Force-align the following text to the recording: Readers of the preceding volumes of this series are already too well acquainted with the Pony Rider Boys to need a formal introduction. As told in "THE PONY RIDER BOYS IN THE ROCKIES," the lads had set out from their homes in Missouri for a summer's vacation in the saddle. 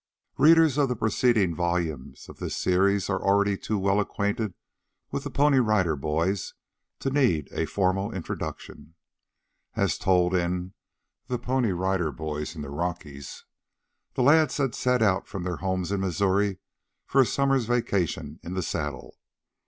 Readers 0.39 0.79
of 0.79 0.89
the 0.89 0.95
preceding 0.95 1.53
volumes 1.53 2.27
of 2.27 2.39
this 2.39 2.55
series 2.57 3.07
are 3.07 3.21
already 3.23 3.55
too 3.55 3.77
well 3.77 3.99
acquainted 3.99 4.55
with 5.11 5.23
the 5.23 5.29
Pony 5.29 5.59
Rider 5.59 5.95
Boys 5.95 6.55
to 6.97 7.11
need 7.11 7.47
a 7.51 7.67
formal 7.67 8.11
introduction. 8.11 8.95
As 9.75 9.99
told 9.99 10.33
in 10.33 10.73
"THE 11.27 11.37
PONY 11.37 11.71
RIDER 11.73 12.11
BOYS 12.13 12.55
IN 12.55 12.63
THE 12.63 12.71
ROCKIES," 12.71 13.45
the 14.15 14.23
lads 14.23 14.57
had 14.57 14.73
set 14.73 15.03
out 15.03 15.27
from 15.27 15.43
their 15.43 15.57
homes 15.57 15.91
in 15.91 15.99
Missouri 16.01 16.57
for 17.05 17.21
a 17.21 17.25
summer's 17.27 17.65
vacation 17.67 18.39
in 18.41 18.55
the 18.55 18.63
saddle. 18.63 19.19